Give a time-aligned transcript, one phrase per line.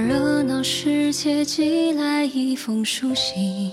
[0.00, 3.70] 热闹世界寄来一封书信，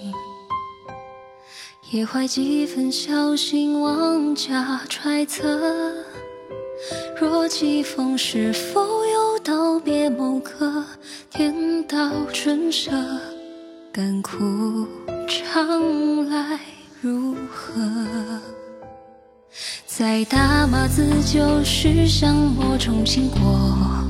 [1.90, 5.60] 也怀几分小心，妄加揣测。
[7.20, 10.84] 若季风，是否有道别某个
[11.30, 12.92] 颠倒春色？
[13.92, 14.88] 甘苦
[15.28, 16.60] 尝来
[17.02, 17.82] 如何？
[19.86, 24.01] 在打码字旧时，像某种经过。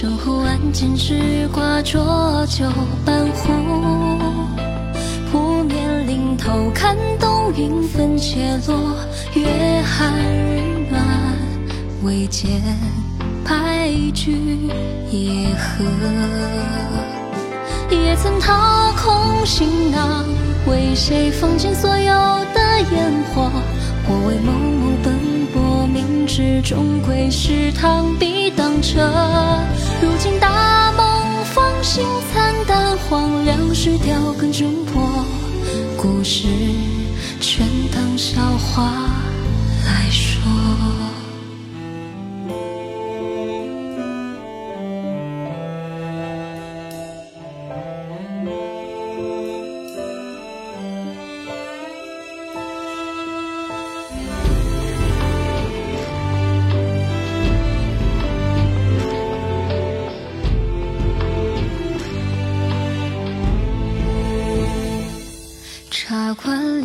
[0.00, 2.00] 身后案件只挂浊
[2.46, 2.64] 酒
[3.04, 3.52] 半壶，
[5.30, 8.96] 扑面临头看冬云分且落，
[9.34, 11.04] 月寒日暖，
[12.02, 12.62] 未见
[13.44, 14.70] 白驹
[15.10, 15.84] 夜河。
[17.90, 20.24] 也曾踏空行囊，
[20.66, 22.14] 为谁放尽所有
[22.54, 23.50] 的烟火？
[24.08, 25.12] 或为某某奔
[25.52, 25.60] 波，
[26.62, 29.10] 终归是螳臂当车。
[30.02, 35.24] 如今大梦方醒，惨淡荒凉是调羹中破，
[35.96, 36.46] 故事
[37.40, 38.92] 全当笑话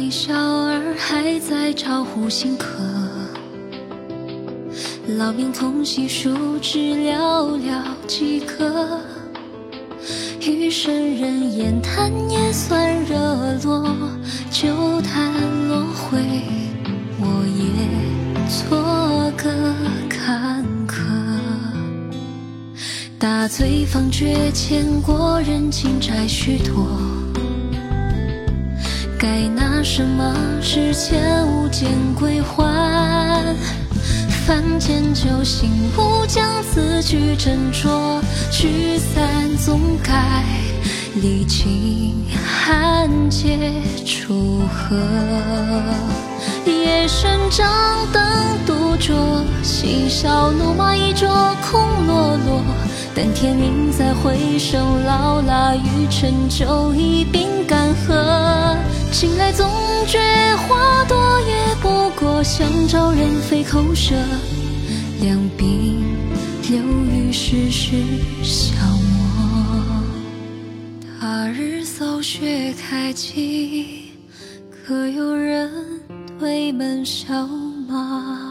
[0.06, 2.68] 馆里，小儿还在招呼新客，
[5.18, 9.02] 老面孔细数，只寥寥几个。
[10.42, 13.18] 余生人言谈也算热
[13.64, 13.96] 络，
[14.52, 15.34] 酒坛
[15.68, 16.20] 落灰，
[17.20, 17.66] 我也
[18.48, 19.74] 做个
[20.08, 21.02] 坎坷。
[23.18, 26.86] 大醉方觉欠过人情债许多。
[29.26, 32.64] 该拿什么之前无间归还？
[34.46, 38.22] 凡间酒醒悟，将此去斟酌，
[38.52, 39.26] 聚散
[39.58, 40.44] 总该
[41.16, 43.58] 历尽寒劫
[44.06, 44.96] 楚河。
[46.68, 47.68] 夜深掌
[48.14, 48.24] 灯
[48.64, 49.16] 独酌，
[49.64, 51.28] 嬉笑怒骂一桌
[51.64, 52.62] 空落落。
[53.16, 58.78] 但天明再回首，劳拉与陈酒一并干涸。
[59.12, 59.70] 醒来总
[60.08, 60.20] 觉
[60.58, 64.14] 花多，也不过想找人费口舌。
[65.22, 66.04] 两鬓
[66.70, 66.80] 流
[67.12, 67.96] 于世事
[68.44, 70.04] 消磨。
[71.20, 74.12] 他日扫雪开机，
[74.70, 75.72] 可有人
[76.38, 77.48] 推门笑
[77.88, 78.45] 骂？